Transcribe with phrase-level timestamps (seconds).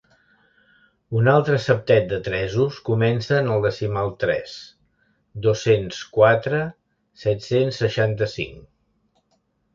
[1.17, 8.67] Un altre septet de tresos comença en el decimal tres.dos-cents quatre.set-cents seixanta-cinc.